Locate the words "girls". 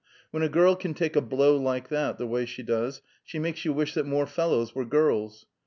4.83-5.45